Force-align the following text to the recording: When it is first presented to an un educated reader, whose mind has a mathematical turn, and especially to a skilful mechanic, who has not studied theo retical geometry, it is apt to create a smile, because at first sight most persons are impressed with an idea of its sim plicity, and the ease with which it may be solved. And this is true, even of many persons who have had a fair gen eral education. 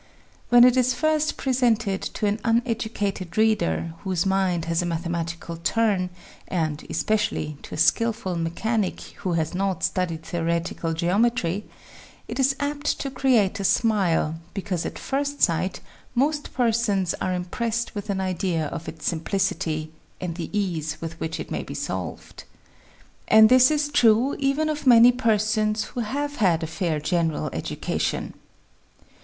When 0.49 0.63
it 0.63 0.77
is 0.77 0.95
first 0.95 1.37
presented 1.37 2.01
to 2.15 2.25
an 2.25 2.39
un 2.43 2.63
educated 2.65 3.37
reader, 3.37 3.93
whose 4.03 4.25
mind 4.25 4.65
has 4.65 4.81
a 4.81 4.85
mathematical 4.87 5.57
turn, 5.57 6.09
and 6.47 6.83
especially 6.89 7.57
to 7.61 7.75
a 7.75 7.77
skilful 7.77 8.35
mechanic, 8.35 8.99
who 9.17 9.33
has 9.33 9.53
not 9.53 9.83
studied 9.83 10.23
theo 10.23 10.43
retical 10.43 10.93
geometry, 10.95 11.65
it 12.27 12.39
is 12.39 12.55
apt 12.59 12.99
to 13.01 13.11
create 13.11 13.59
a 13.59 13.63
smile, 13.63 14.39
because 14.55 14.87
at 14.87 14.97
first 14.97 15.43
sight 15.43 15.81
most 16.15 16.51
persons 16.51 17.13
are 17.21 17.35
impressed 17.35 17.93
with 17.93 18.09
an 18.09 18.19
idea 18.19 18.65
of 18.69 18.87
its 18.89 19.07
sim 19.07 19.19
plicity, 19.19 19.89
and 20.19 20.33
the 20.33 20.49
ease 20.51 20.97
with 20.99 21.19
which 21.19 21.39
it 21.39 21.51
may 21.51 21.61
be 21.61 21.75
solved. 21.75 22.43
And 23.27 23.49
this 23.49 23.69
is 23.69 23.87
true, 23.89 24.35
even 24.39 24.67
of 24.67 24.87
many 24.87 25.11
persons 25.11 25.83
who 25.93 25.99
have 25.99 26.37
had 26.37 26.63
a 26.63 26.65
fair 26.65 26.99
gen 26.99 27.29
eral 27.29 27.49
education. 27.53 28.33